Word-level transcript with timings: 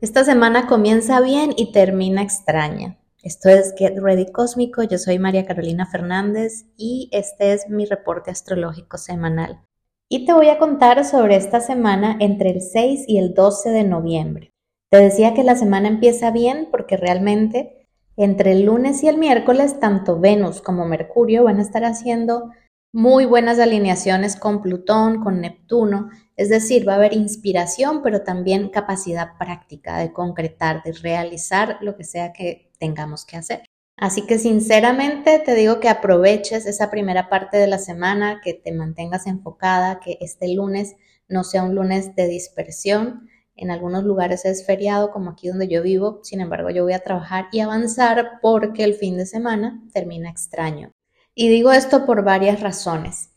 Esta 0.00 0.24
semana 0.24 0.66
comienza 0.66 1.20
bien 1.20 1.52
y 1.58 1.72
termina 1.72 2.22
extraña. 2.22 2.96
Esto 3.22 3.50
es 3.50 3.74
Get 3.76 3.98
Ready 3.98 4.32
Cósmico, 4.32 4.82
yo 4.82 4.96
soy 4.96 5.18
María 5.18 5.44
Carolina 5.44 5.84
Fernández 5.84 6.64
y 6.78 7.10
este 7.12 7.52
es 7.52 7.68
mi 7.68 7.84
reporte 7.84 8.30
astrológico 8.30 8.96
semanal. 8.96 9.60
Y 10.08 10.24
te 10.24 10.32
voy 10.32 10.48
a 10.48 10.56
contar 10.56 11.04
sobre 11.04 11.36
esta 11.36 11.60
semana 11.60 12.16
entre 12.18 12.48
el 12.48 12.62
6 12.62 13.04
y 13.08 13.18
el 13.18 13.34
12 13.34 13.68
de 13.68 13.84
noviembre. 13.84 14.52
Te 14.90 14.96
decía 14.96 15.34
que 15.34 15.44
la 15.44 15.54
semana 15.54 15.88
empieza 15.88 16.30
bien 16.30 16.68
porque 16.70 16.96
realmente 16.96 17.86
entre 18.16 18.52
el 18.52 18.62
lunes 18.62 19.02
y 19.02 19.08
el 19.08 19.18
miércoles 19.18 19.80
tanto 19.80 20.18
Venus 20.18 20.62
como 20.62 20.86
Mercurio 20.86 21.44
van 21.44 21.58
a 21.58 21.62
estar 21.62 21.84
haciendo 21.84 22.50
muy 22.90 23.26
buenas 23.26 23.58
alineaciones 23.58 24.36
con 24.36 24.62
Plutón, 24.62 25.22
con 25.22 25.42
Neptuno, 25.42 26.08
es 26.40 26.48
decir, 26.48 26.88
va 26.88 26.94
a 26.94 26.96
haber 26.96 27.12
inspiración, 27.12 28.00
pero 28.02 28.22
también 28.22 28.70
capacidad 28.70 29.36
práctica 29.38 29.98
de 29.98 30.10
concretar, 30.10 30.82
de 30.82 30.92
realizar 30.92 31.76
lo 31.82 31.98
que 31.98 32.04
sea 32.04 32.32
que 32.32 32.72
tengamos 32.78 33.26
que 33.26 33.36
hacer. 33.36 33.64
Así 33.98 34.22
que 34.22 34.38
sinceramente 34.38 35.38
te 35.40 35.54
digo 35.54 35.80
que 35.80 35.90
aproveches 35.90 36.64
esa 36.64 36.90
primera 36.90 37.28
parte 37.28 37.58
de 37.58 37.66
la 37.66 37.76
semana, 37.76 38.40
que 38.42 38.54
te 38.54 38.72
mantengas 38.72 39.26
enfocada, 39.26 40.00
que 40.00 40.16
este 40.22 40.54
lunes 40.54 40.96
no 41.28 41.44
sea 41.44 41.62
un 41.62 41.74
lunes 41.74 42.16
de 42.16 42.26
dispersión. 42.26 43.28
En 43.54 43.70
algunos 43.70 44.04
lugares 44.04 44.46
es 44.46 44.64
feriado, 44.64 45.10
como 45.10 45.32
aquí 45.32 45.48
donde 45.48 45.68
yo 45.68 45.82
vivo, 45.82 46.20
sin 46.22 46.40
embargo 46.40 46.70
yo 46.70 46.84
voy 46.84 46.94
a 46.94 47.04
trabajar 47.04 47.48
y 47.52 47.60
avanzar 47.60 48.40
porque 48.40 48.84
el 48.84 48.94
fin 48.94 49.18
de 49.18 49.26
semana 49.26 49.82
termina 49.92 50.30
extraño. 50.30 50.90
Y 51.34 51.50
digo 51.50 51.70
esto 51.70 52.06
por 52.06 52.24
varias 52.24 52.60
razones. 52.60 53.28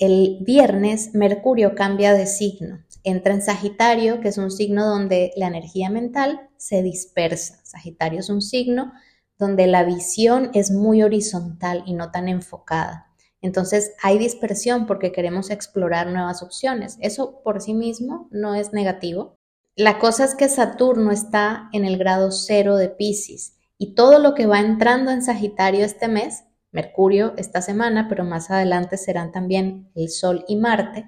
El 0.00 0.38
viernes 0.40 1.10
Mercurio 1.12 1.74
cambia 1.74 2.14
de 2.14 2.26
signo, 2.26 2.82
entra 3.04 3.34
en 3.34 3.42
Sagitario, 3.42 4.22
que 4.22 4.28
es 4.28 4.38
un 4.38 4.50
signo 4.50 4.86
donde 4.86 5.30
la 5.36 5.46
energía 5.46 5.90
mental 5.90 6.48
se 6.56 6.82
dispersa. 6.82 7.60
Sagitario 7.64 8.20
es 8.20 8.30
un 8.30 8.40
signo 8.40 8.94
donde 9.38 9.66
la 9.66 9.84
visión 9.84 10.52
es 10.54 10.70
muy 10.70 11.02
horizontal 11.02 11.82
y 11.84 11.92
no 11.92 12.10
tan 12.10 12.28
enfocada. 12.28 13.08
Entonces 13.42 13.92
hay 14.02 14.16
dispersión 14.16 14.86
porque 14.86 15.12
queremos 15.12 15.50
explorar 15.50 16.06
nuevas 16.06 16.42
opciones. 16.42 16.96
Eso 17.02 17.42
por 17.44 17.60
sí 17.60 17.74
mismo 17.74 18.26
no 18.30 18.54
es 18.54 18.72
negativo. 18.72 19.36
La 19.76 19.98
cosa 19.98 20.24
es 20.24 20.34
que 20.34 20.48
Saturno 20.48 21.10
está 21.10 21.68
en 21.74 21.84
el 21.84 21.98
grado 21.98 22.30
cero 22.30 22.76
de 22.76 22.88
Pisces 22.88 23.58
y 23.76 23.94
todo 23.94 24.18
lo 24.18 24.32
que 24.32 24.46
va 24.46 24.60
entrando 24.60 25.10
en 25.10 25.22
Sagitario 25.22 25.84
este 25.84 26.08
mes 26.08 26.44
Mercurio 26.72 27.34
esta 27.36 27.62
semana, 27.62 28.06
pero 28.08 28.24
más 28.24 28.50
adelante 28.50 28.96
serán 28.96 29.32
también 29.32 29.90
el 29.94 30.08
Sol 30.08 30.44
y 30.48 30.56
Marte, 30.56 31.06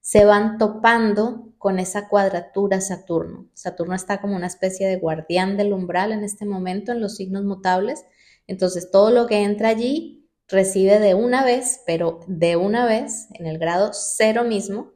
se 0.00 0.24
van 0.24 0.58
topando 0.58 1.52
con 1.58 1.78
esa 1.78 2.08
cuadratura 2.08 2.80
Saturno. 2.80 3.48
Saturno 3.54 3.94
está 3.94 4.20
como 4.20 4.36
una 4.36 4.46
especie 4.46 4.86
de 4.86 4.98
guardián 4.98 5.56
del 5.56 5.72
umbral 5.72 6.12
en 6.12 6.22
este 6.22 6.46
momento 6.46 6.92
en 6.92 7.00
los 7.00 7.16
signos 7.16 7.44
mutables. 7.44 8.04
Entonces 8.46 8.90
todo 8.92 9.10
lo 9.10 9.26
que 9.26 9.42
entra 9.42 9.70
allí 9.70 10.28
recibe 10.48 11.00
de 11.00 11.14
una 11.14 11.44
vez, 11.44 11.82
pero 11.86 12.20
de 12.28 12.54
una 12.54 12.86
vez, 12.86 13.26
en 13.34 13.46
el 13.46 13.58
grado 13.58 13.90
cero 13.92 14.44
mismo, 14.44 14.92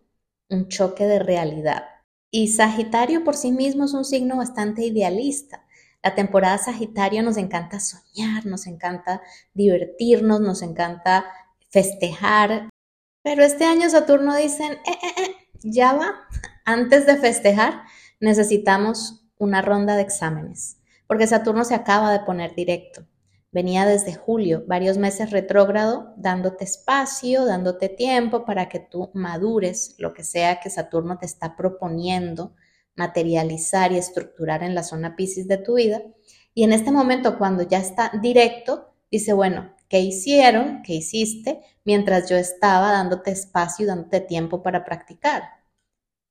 un 0.49 0.69
choque 0.69 1.07
de 1.07 1.19
realidad. 1.19 1.85
Y 2.31 2.49
Sagitario 2.49 3.25
por 3.25 3.37
sí 3.37 3.51
mismo 3.51 3.87
es 3.87 3.95
un 3.95 4.05
signo 4.05 4.37
bastante 4.37 4.85
idealista. 4.85 5.67
La 6.03 6.15
temporada 6.15 6.57
Sagitario 6.57 7.23
nos 7.23 7.37
encanta 7.37 7.79
soñar, 7.79 8.47
nos 8.47 8.67
encanta 8.67 9.21
divertirnos, 9.53 10.41
nos 10.41 10.63
encanta 10.63 11.27
festejar. 11.69 12.71
Pero 13.23 13.43
este 13.43 13.65
año 13.65 13.91
Saturno 13.91 14.35
dicen, 14.35 14.73
eh, 14.73 14.99
eh, 15.03 15.23
eh, 15.23 15.37
ya 15.63 15.93
va, 15.93 16.15
antes 16.65 17.07
de 17.07 17.17
festejar 17.17 17.83
necesitamos 18.19 19.27
una 19.39 19.61
ronda 19.61 19.97
de 19.97 20.03
exámenes, 20.03 20.79
porque 21.07 21.27
Saturno 21.27 21.65
se 21.65 21.75
acaba 21.75 22.13
de 22.13 22.21
poner 22.21 22.55
directo. 22.55 23.07
Venía 23.53 23.85
desde 23.85 24.15
julio, 24.15 24.65
varios 24.67 24.97
meses 24.97 25.31
retrógrado, 25.31 26.15
dándote 26.17 26.65
espacio, 26.65 27.45
dándote 27.45 27.89
tiempo 27.89 28.45
para 28.45 28.69
que 28.69 28.79
tú 28.79 29.11
madures 29.13 29.97
lo 29.99 30.15
que 30.15 30.23
sea 30.23 30.61
que 30.61 30.71
Saturno 30.71 31.19
te 31.19 31.27
está 31.27 31.57
proponiendo 31.57 32.55
materializar 33.01 33.93
y 33.93 33.99
estructurar 33.99 34.63
en 34.63 34.75
la 34.75 34.83
zona 34.83 35.17
Pisces 35.17 35.49
de 35.49 35.57
tu 35.59 35.75
vida. 35.75 36.03
Y 36.55 36.65
en 36.65 36.73
este 36.73 36.93
momento, 36.93 37.39
cuando 37.39 37.63
ya 37.63 37.79
está 37.79 38.13
directo, 38.23 38.93
dice, 39.11 39.33
bueno, 39.33 39.75
¿qué 39.89 40.01
hicieron? 40.01 40.83
¿Qué 40.83 40.95
hiciste? 40.95 41.63
Mientras 41.85 42.29
yo 42.29 42.37
estaba 42.37 42.93
dándote 42.93 43.31
espacio 43.31 43.85
y 43.85 43.89
dándote 43.89 44.21
tiempo 44.21 44.63
para 44.63 44.85
practicar. 44.85 45.43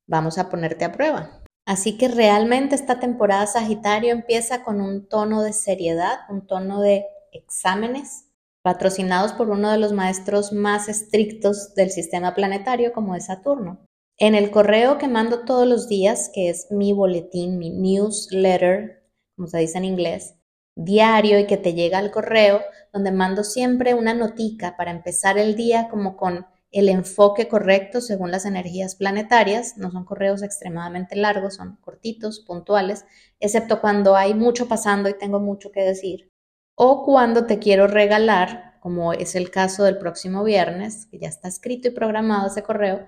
Vamos 0.07 0.38
a 0.38 0.50
ponerte 0.50 0.85
a 0.85 0.91
prueba. 0.91 1.41
Así 1.66 1.97
que 1.97 2.07
realmente 2.07 2.75
esta 2.75 3.00
temporada 3.00 3.47
Sagitario 3.47 4.12
empieza 4.12 4.63
con 4.63 4.81
un 4.81 5.07
tono 5.07 5.41
de 5.41 5.53
seriedad, 5.53 6.19
un 6.30 6.47
tono 6.47 6.81
de 6.81 7.06
exámenes, 7.31 8.25
patrocinados 8.63 9.34
por 9.34 9.50
uno 9.50 9.72
de 9.72 9.78
los 9.78 9.94
maestros 9.94 10.51
más 10.51 10.90
estrictos 10.90 11.74
del 11.75 11.91
sistema 11.91 12.34
planetario 12.34 12.91
como 12.94 13.16
es 13.16 13.25
Saturno. 13.25 13.86
En 14.22 14.35
el 14.35 14.52
correo 14.52 14.97
que 14.97 15.07
mando 15.07 15.46
todos 15.46 15.66
los 15.66 15.88
días, 15.88 16.30
que 16.34 16.50
es 16.50 16.68
mi 16.72 16.91
boletín, 16.91 17.57
mi 17.57 17.69
newsletter, 17.69 19.02
como 19.38 19.47
se 19.47 19.59
dice 19.59 19.78
en 19.78 19.85
inglés, 19.85 20.35
diario 20.75 21.40
y 21.40 21.47
que 21.47 21.56
te 21.56 21.74
llega 21.74 22.00
al 22.00 22.12
correo, 22.12 22.59
donde 22.91 23.13
mando 23.13 23.46
siempre 23.46 23.94
una 23.94 24.13
notica 24.13 24.75
para 24.75 24.91
empezar 24.91 25.38
el 25.38 25.56
día 25.56 25.88
como 25.90 26.18
con 26.18 26.46
el 26.69 26.90
enfoque 26.90 27.47
correcto 27.47 28.02
según 28.02 28.30
las 28.30 28.46
energías 28.46 28.96
planetarias. 28.96 29.78
No 29.78 29.90
son 29.90 30.03
correos 30.03 30.44
extremadamente 30.44 31.16
largos, 31.16 31.56
son 31.56 31.78
cortitos, 31.78 32.41
puntuales, 32.41 33.06
excepto 33.40 33.80
cuando 33.80 34.18
hay 34.18 34.34
mucho 34.34 34.68
pasando 34.68 35.07
y 35.07 35.18
tengo 35.18 35.40
mucho 35.40 35.72
que 35.72 35.84
decir. 35.84 36.30
O 36.75 37.06
cuando 37.06 37.46
te 37.46 37.57
quiero 37.57 37.88
regalar, 37.88 38.80
como 38.81 39.13
es 39.13 39.36
el 39.36 39.50
caso 39.50 39.86
del 39.86 39.97
próximo 39.97 40.44
viernes, 40.44 41.06
que 41.09 41.19
ya 41.19 41.30
está 41.30 41.47
escrito 41.47 41.88
y 41.88 41.91
programado 41.91 42.47
ese 42.47 42.63
correo, 42.63 43.06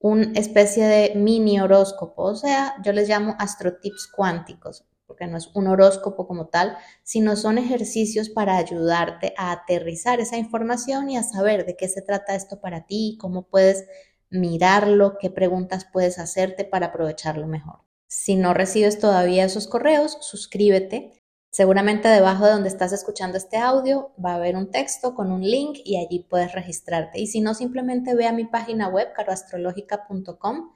una 0.00 0.32
especie 0.34 0.86
de 0.86 1.14
mini 1.16 1.60
horóscopo, 1.60 2.22
o 2.22 2.36
sea, 2.36 2.76
yo 2.84 2.92
les 2.92 3.08
llamo 3.08 3.34
astrotips 3.38 4.06
cuánticos, 4.06 4.86
porque 5.06 5.26
no 5.26 5.36
es 5.36 5.50
un 5.54 5.66
horóscopo 5.66 6.26
como 6.28 6.48
tal, 6.48 6.76
sino 7.02 7.34
son 7.34 7.58
ejercicios 7.58 8.28
para 8.28 8.56
ayudarte 8.56 9.34
a 9.36 9.50
aterrizar 9.50 10.20
esa 10.20 10.36
información 10.36 11.10
y 11.10 11.16
a 11.16 11.22
saber 11.22 11.66
de 11.66 11.76
qué 11.76 11.88
se 11.88 12.02
trata 12.02 12.34
esto 12.34 12.60
para 12.60 12.86
ti, 12.86 13.18
cómo 13.20 13.48
puedes 13.48 13.86
mirarlo, 14.30 15.16
qué 15.18 15.30
preguntas 15.30 15.86
puedes 15.92 16.18
hacerte 16.18 16.64
para 16.64 16.86
aprovecharlo 16.86 17.46
mejor. 17.46 17.80
Si 18.06 18.36
no 18.36 18.54
recibes 18.54 18.98
todavía 18.98 19.44
esos 19.44 19.66
correos, 19.66 20.18
suscríbete 20.20 21.17
Seguramente 21.50 22.08
debajo 22.08 22.44
de 22.44 22.52
donde 22.52 22.68
estás 22.68 22.92
escuchando 22.92 23.38
este 23.38 23.56
audio 23.56 24.12
va 24.24 24.32
a 24.32 24.36
haber 24.36 24.56
un 24.56 24.70
texto 24.70 25.14
con 25.14 25.32
un 25.32 25.42
link 25.42 25.78
y 25.84 25.96
allí 25.96 26.26
puedes 26.28 26.52
registrarte. 26.52 27.20
Y 27.20 27.26
si 27.26 27.40
no, 27.40 27.54
simplemente 27.54 28.14
ve 28.14 28.26
a 28.26 28.32
mi 28.32 28.44
página 28.44 28.88
web, 28.88 29.12
caroastrológica.com, 29.14 30.72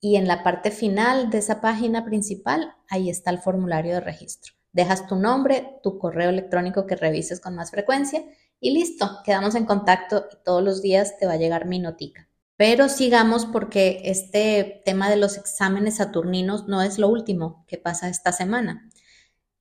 y 0.00 0.16
en 0.16 0.28
la 0.28 0.42
parte 0.42 0.70
final 0.70 1.30
de 1.30 1.38
esa 1.38 1.60
página 1.62 2.04
principal, 2.04 2.74
ahí 2.90 3.08
está 3.08 3.30
el 3.30 3.38
formulario 3.38 3.94
de 3.94 4.00
registro. 4.00 4.52
Dejas 4.70 5.06
tu 5.06 5.16
nombre, 5.16 5.78
tu 5.82 5.98
correo 5.98 6.28
electrónico 6.28 6.86
que 6.86 6.96
revises 6.96 7.40
con 7.40 7.54
más 7.54 7.70
frecuencia 7.70 8.22
y 8.60 8.72
listo, 8.72 9.20
quedamos 9.24 9.54
en 9.54 9.64
contacto 9.64 10.26
y 10.30 10.36
todos 10.44 10.62
los 10.62 10.82
días 10.82 11.16
te 11.18 11.26
va 11.26 11.32
a 11.32 11.38
llegar 11.38 11.66
mi 11.66 11.78
notica. 11.78 12.28
Pero 12.56 12.88
sigamos 12.88 13.46
porque 13.46 14.02
este 14.04 14.82
tema 14.84 15.08
de 15.08 15.16
los 15.16 15.38
exámenes 15.38 15.96
saturninos 15.96 16.68
no 16.68 16.82
es 16.82 16.98
lo 16.98 17.08
último 17.08 17.64
que 17.66 17.78
pasa 17.78 18.08
esta 18.08 18.30
semana. 18.32 18.88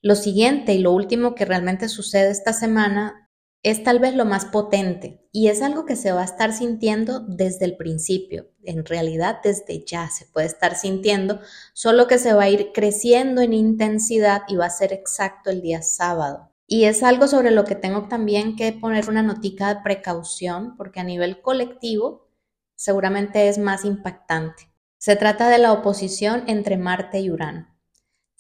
Lo 0.06 0.16
siguiente 0.16 0.74
y 0.74 0.80
lo 0.80 0.92
último 0.92 1.34
que 1.34 1.46
realmente 1.46 1.88
sucede 1.88 2.30
esta 2.30 2.52
semana 2.52 3.30
es 3.64 3.84
tal 3.84 4.00
vez 4.00 4.14
lo 4.14 4.26
más 4.26 4.44
potente 4.44 5.30
y 5.32 5.48
es 5.48 5.62
algo 5.62 5.86
que 5.86 5.96
se 5.96 6.12
va 6.12 6.24
a 6.24 6.26
estar 6.26 6.52
sintiendo 6.52 7.22
desde 7.22 7.64
el 7.64 7.78
principio, 7.78 8.50
en 8.66 8.84
realidad 8.84 9.40
desde 9.42 9.86
ya 9.86 10.10
se 10.10 10.26
puede 10.26 10.48
estar 10.48 10.76
sintiendo, 10.76 11.40
solo 11.72 12.08
que 12.08 12.18
se 12.18 12.34
va 12.34 12.44
a 12.44 12.50
ir 12.50 12.72
creciendo 12.74 13.40
en 13.40 13.54
intensidad 13.54 14.42
y 14.50 14.58
va 14.58 14.66
a 14.66 14.72
ser 14.72 14.92
exacto 14.92 15.50
el 15.50 15.62
día 15.62 15.82
sábado. 15.82 16.52
Y 16.68 16.84
es 16.84 17.02
algo 17.02 17.30
sobre 17.30 17.52
lo 17.52 17.64
que 17.64 17.76
tengo 17.76 18.10
también 18.10 18.58
que 18.58 18.74
poner 18.74 19.08
una 19.08 19.24
notica 19.24 19.74
de 19.74 19.82
precaución 19.84 20.76
porque 20.76 21.00
a 21.00 21.06
nivel 21.06 21.42
colectivo 21.42 22.28
seguramente 22.76 23.48
es 23.48 23.58
más 23.58 23.86
impactante. 23.86 24.70
Se 24.98 25.16
trata 25.16 25.48
de 25.48 25.60
la 25.60 25.72
oposición 25.72 26.44
entre 26.48 26.76
Marte 26.76 27.22
y 27.22 27.32
Urano. 27.32 27.73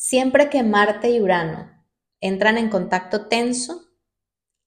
Siempre 0.05 0.49
que 0.49 0.63
Marte 0.63 1.11
y 1.11 1.21
Urano 1.21 1.71
entran 2.19 2.57
en 2.57 2.67
contacto 2.67 3.27
tenso, 3.27 3.83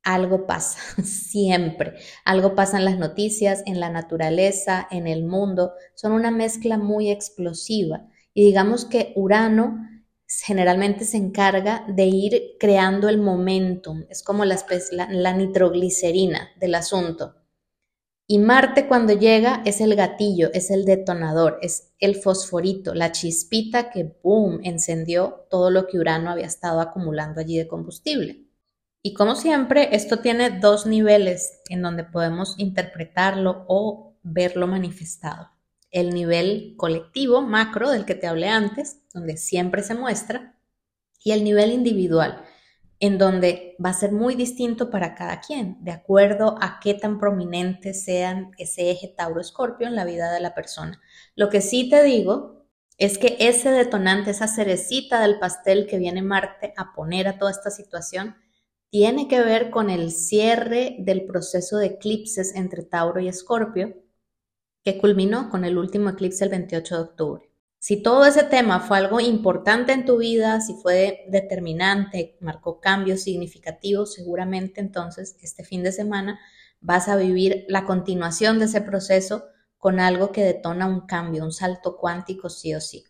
algo 0.03 0.47
pasa, 0.47 0.79
siempre. 1.05 1.93
Algo 2.25 2.55
pasa 2.55 2.79
en 2.79 2.87
las 2.87 2.97
noticias, 2.97 3.63
en 3.67 3.79
la 3.79 3.91
naturaleza, 3.91 4.89
en 4.91 5.07
el 5.07 5.25
mundo. 5.25 5.75
Son 5.95 6.13
una 6.13 6.31
mezcla 6.31 6.79
muy 6.79 7.11
explosiva. 7.11 8.09
Y 8.33 8.47
digamos 8.47 8.87
que 8.87 9.13
Urano 9.15 9.87
generalmente 10.27 11.05
se 11.05 11.19
encarga 11.19 11.85
de 11.87 12.07
ir 12.07 12.57
creando 12.59 13.11
el 13.11 13.19
momentum. 13.19 14.07
Es 14.09 14.23
como 14.23 14.47
la, 14.47 14.59
la, 14.93 15.09
la 15.11 15.33
nitroglicerina 15.35 16.49
del 16.59 16.77
asunto. 16.77 17.35
Y 18.29 18.39
Marte 18.41 18.89
cuando 18.89 19.13
llega 19.13 19.63
es 19.65 19.81
el 19.81 19.95
gatillo, 19.95 20.51
es 20.53 20.73
el 20.73 20.85
detonador, 20.85 21.59
es 21.63 21.93
el 22.01 22.17
fosforito, 22.17 22.93
la 22.93 23.13
chispita 23.13 23.91
que, 23.91 24.17
boom, 24.23 24.59
encendió 24.65 25.47
todo 25.49 25.71
lo 25.71 25.87
que 25.87 25.99
Urano 25.99 26.31
había 26.31 26.47
estado 26.47 26.81
acumulando 26.81 27.41
allí 27.41 27.57
de 27.57 27.69
combustible. 27.69 28.47
Y 29.01 29.15
como 29.15 29.37
siempre, 29.37 29.95
esto 29.95 30.19
tiene 30.19 30.59
dos 30.59 30.87
niveles 30.87 31.61
en 31.69 31.83
donde 31.83 32.03
podemos 32.03 32.57
interpretarlo 32.59 33.65
o 33.69 34.17
verlo 34.25 34.67
manifestado. 34.67 35.51
El 35.93 36.13
nivel 36.13 36.75
colectivo, 36.77 37.43
macro, 37.43 37.91
del 37.91 38.05
que 38.05 38.17
te 38.17 38.27
hablé 38.27 38.49
antes, 38.49 39.03
donde 39.15 39.37
siempre 39.37 39.85
se 39.85 39.95
muestra, 39.95 40.59
y 41.23 41.31
el 41.31 41.45
nivel 41.45 41.71
individual, 41.71 42.45
en 42.99 43.19
donde 43.19 43.77
va 43.85 43.91
a 43.91 43.95
ser 43.95 44.13
muy 44.13 44.35
distinto 44.35 44.91
para 44.91 45.15
cada 45.15 45.41
quien, 45.41 45.77
de 45.85 45.93
acuerdo 45.93 46.57
a 46.61 46.81
qué 46.81 46.95
tan 46.95 47.19
prominente 47.19 47.95
sean 47.95 48.53
ese 48.59 48.91
eje 48.91 49.15
Tauro-Escorpio 49.17 49.87
en 49.87 49.97
la 49.97 50.05
vida 50.05 50.33
de 50.33 50.41
la 50.41 50.55
persona. 50.55 51.01
Lo 51.35 51.51
que 51.51 51.61
sí 51.61 51.91
te 51.91 52.03
digo 52.03 52.67
es 52.99 53.19
que 53.19 53.37
ese 53.39 53.71
detonante, 53.71 54.31
esa 54.31 54.49
cerecita 54.49 55.21
del 55.21 55.39
pastel 55.39 55.87
que 55.87 55.99
viene 55.99 56.23
Marte 56.23 56.73
a 56.77 56.95
poner 56.95 57.29
a 57.29 57.39
toda 57.39 57.51
esta 57.51 57.71
situación, 57.71 58.37
tiene 58.91 59.29
que 59.29 59.43
ver 59.43 59.71
con 59.71 59.91
el 59.91 60.11
cierre 60.11 60.97
del 60.99 61.27
proceso 61.27 61.77
de 61.77 61.87
eclipses 61.87 62.55
entre 62.55 62.83
Tauro 62.83 63.21
y 63.21 63.29
Escorpio, 63.29 63.95
que 64.83 64.99
culminó 64.99 65.51
con 65.51 65.65
el 65.65 65.77
último 65.77 66.09
eclipse 66.11 66.45
el 66.45 66.51
28 66.51 66.95
de 66.95 67.03
octubre. 67.03 67.51
Si 67.79 68.03
todo 68.03 68.27
ese 68.27 68.43
tema 68.43 68.81
fue 68.81 68.99
algo 68.99 69.21
importante 69.21 69.93
en 69.93 70.05
tu 70.05 70.19
vida, 70.19 70.61
si 70.61 70.75
fue 70.75 71.25
determinante, 71.29 72.37
marcó 72.41 72.81
cambios 72.81 73.23
significativos, 73.23 74.15
seguramente 74.15 74.81
entonces 74.81 75.37
este 75.41 75.65
fin 75.65 75.83
de 75.83 75.93
semana 75.93 76.41
vas 76.81 77.09
a 77.09 77.17
vivir 77.17 77.65
la 77.69 77.85
continuación 77.85 78.59
de 78.59 78.67
ese 78.67 78.81
proceso 78.81 79.45
con 79.79 80.01
algo 80.01 80.33
que 80.33 80.43
detona 80.45 80.87
un 80.87 81.07
cambio, 81.07 81.45
un 81.45 81.53
salto 81.53 81.97
cuántico 81.97 82.51
sí 82.51 82.75
o 82.75 82.81
sí. 82.81 83.05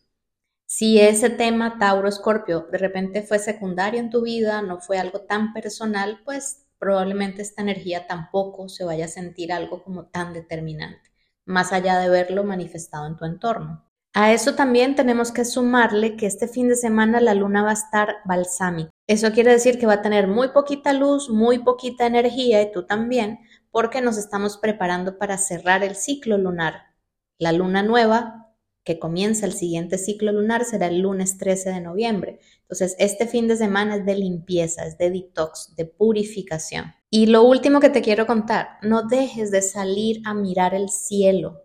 Si 0.66 1.00
ese 1.00 1.30
tema 1.30 1.78
Tauro 1.78 2.08
Escorpio 2.08 2.66
de 2.70 2.78
repente 2.78 3.22
fue 3.22 3.38
secundario 3.38 4.00
en 4.00 4.10
tu 4.10 4.22
vida, 4.22 4.62
no 4.62 4.80
fue 4.80 4.98
algo 4.98 5.20
tan 5.22 5.52
personal, 5.52 6.20
pues 6.24 6.66
probablemente 6.78 7.42
esta 7.42 7.62
energía 7.62 8.06
tampoco 8.06 8.68
se 8.68 8.84
vaya 8.84 9.06
a 9.06 9.08
sentir 9.08 9.52
algo 9.52 9.82
como 9.82 10.06
tan 10.06 10.32
determinante, 10.32 11.10
más 11.44 11.72
allá 11.72 11.98
de 11.98 12.08
verlo 12.10 12.44
manifestado 12.44 13.06
en 13.06 13.16
tu 13.16 13.24
entorno. 13.24 13.86
A 14.18 14.32
eso 14.32 14.54
también 14.54 14.94
tenemos 14.94 15.30
que 15.30 15.44
sumarle 15.44 16.16
que 16.16 16.24
este 16.24 16.48
fin 16.48 16.70
de 16.70 16.76
semana 16.76 17.20
la 17.20 17.34
luna 17.34 17.62
va 17.62 17.68
a 17.68 17.74
estar 17.74 18.16
balsámica. 18.24 18.88
Eso 19.06 19.30
quiere 19.32 19.52
decir 19.52 19.78
que 19.78 19.84
va 19.84 19.92
a 19.92 20.02
tener 20.02 20.26
muy 20.26 20.48
poquita 20.48 20.94
luz, 20.94 21.28
muy 21.28 21.58
poquita 21.58 22.06
energía 22.06 22.62
y 22.62 22.72
tú 22.72 22.86
también, 22.86 23.40
porque 23.70 24.00
nos 24.00 24.16
estamos 24.16 24.56
preparando 24.56 25.18
para 25.18 25.36
cerrar 25.36 25.84
el 25.84 25.96
ciclo 25.96 26.38
lunar. 26.38 26.94
La 27.38 27.52
luna 27.52 27.82
nueva, 27.82 28.54
que 28.84 28.98
comienza 28.98 29.44
el 29.44 29.52
siguiente 29.52 29.98
ciclo 29.98 30.32
lunar, 30.32 30.64
será 30.64 30.86
el 30.86 31.00
lunes 31.00 31.36
13 31.36 31.72
de 31.72 31.80
noviembre. 31.82 32.40
Entonces, 32.62 32.96
este 32.98 33.26
fin 33.26 33.48
de 33.48 33.56
semana 33.58 33.96
es 33.96 34.06
de 34.06 34.14
limpieza, 34.14 34.86
es 34.86 34.96
de 34.96 35.10
detox, 35.10 35.76
de 35.76 35.84
purificación. 35.84 36.94
Y 37.10 37.26
lo 37.26 37.42
último 37.42 37.80
que 37.80 37.90
te 37.90 38.00
quiero 38.00 38.26
contar, 38.26 38.78
no 38.80 39.02
dejes 39.02 39.50
de 39.50 39.60
salir 39.60 40.22
a 40.24 40.32
mirar 40.32 40.72
el 40.74 40.88
cielo 40.88 41.64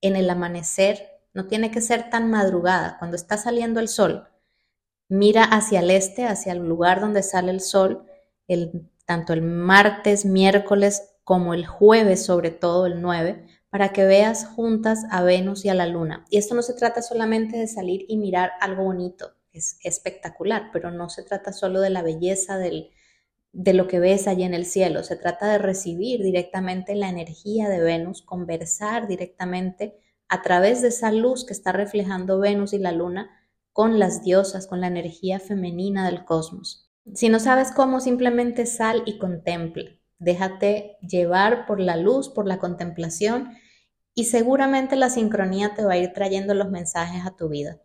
en 0.00 0.16
el 0.16 0.30
amanecer 0.30 1.19
no 1.32 1.46
tiene 1.46 1.70
que 1.70 1.80
ser 1.80 2.10
tan 2.10 2.30
madrugada. 2.30 2.96
Cuando 2.98 3.16
está 3.16 3.36
saliendo 3.36 3.80
el 3.80 3.88
sol, 3.88 4.28
mira 5.08 5.44
hacia 5.44 5.80
el 5.80 5.90
este, 5.90 6.24
hacia 6.24 6.52
el 6.52 6.58
lugar 6.58 7.00
donde 7.00 7.22
sale 7.22 7.50
el 7.50 7.60
sol, 7.60 8.06
tanto 9.06 9.32
el 9.32 9.42
martes, 9.42 10.24
miércoles 10.24 11.02
como 11.24 11.54
el 11.54 11.66
jueves, 11.66 12.24
sobre 12.24 12.50
todo 12.50 12.86
el 12.86 13.00
9, 13.00 13.46
para 13.70 13.92
que 13.92 14.04
veas 14.04 14.46
juntas 14.46 15.04
a 15.10 15.22
Venus 15.22 15.64
y 15.64 15.68
a 15.68 15.74
la 15.74 15.86
Luna. 15.86 16.24
Y 16.28 16.38
esto 16.38 16.54
no 16.54 16.62
se 16.62 16.74
trata 16.74 17.02
solamente 17.02 17.56
de 17.56 17.68
salir 17.68 18.04
y 18.08 18.16
mirar 18.16 18.52
algo 18.60 18.84
bonito, 18.84 19.34
es 19.52 19.78
espectacular, 19.84 20.70
pero 20.72 20.90
no 20.90 21.08
se 21.08 21.22
trata 21.22 21.52
solo 21.52 21.80
de 21.80 21.90
la 21.90 22.02
belleza 22.02 22.58
de 22.58 23.74
lo 23.74 23.86
que 23.86 24.00
ves 24.00 24.26
allí 24.26 24.42
en 24.42 24.54
el 24.54 24.66
cielo, 24.66 25.04
se 25.04 25.16
trata 25.16 25.50
de 25.52 25.58
recibir 25.58 26.22
directamente 26.22 26.94
la 26.94 27.08
energía 27.08 27.68
de 27.68 27.80
Venus, 27.80 28.22
conversar 28.22 29.06
directamente 29.06 29.98
a 30.30 30.42
través 30.42 30.80
de 30.80 30.88
esa 30.88 31.10
luz 31.12 31.44
que 31.44 31.52
está 31.52 31.72
reflejando 31.72 32.38
Venus 32.38 32.72
y 32.72 32.78
la 32.78 32.92
Luna 32.92 33.30
con 33.72 33.98
las 33.98 34.22
diosas, 34.22 34.66
con 34.66 34.80
la 34.80 34.86
energía 34.86 35.40
femenina 35.40 36.06
del 36.06 36.24
cosmos. 36.24 36.88
Si 37.14 37.28
no 37.28 37.40
sabes 37.40 37.72
cómo, 37.72 38.00
simplemente 38.00 38.64
sal 38.66 39.02
y 39.06 39.18
contempla. 39.18 39.90
Déjate 40.18 40.98
llevar 41.00 41.66
por 41.66 41.80
la 41.80 41.96
luz, 41.96 42.28
por 42.28 42.46
la 42.46 42.58
contemplación 42.58 43.50
y 44.14 44.26
seguramente 44.26 44.96
la 44.96 45.10
sincronía 45.10 45.74
te 45.74 45.84
va 45.84 45.94
a 45.94 45.98
ir 45.98 46.12
trayendo 46.12 46.54
los 46.54 46.70
mensajes 46.70 47.26
a 47.26 47.36
tu 47.36 47.48
vida. 47.48 47.80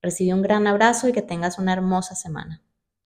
Recibe 0.00 0.34
un 0.34 0.42
gran 0.42 0.66
abrazo 0.66 1.08
y 1.08 1.12
que 1.12 1.22
tengas 1.22 1.58
una 1.58 1.72
hermosa 1.72 2.14
semana. 2.14 2.62